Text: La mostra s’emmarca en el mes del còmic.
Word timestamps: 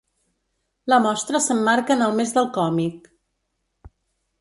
La 0.93 0.97
mostra 1.03 1.43
s’emmarca 1.47 1.97
en 1.99 2.03
el 2.09 2.19
mes 2.23 2.35
del 2.41 2.51
còmic. 2.59 3.11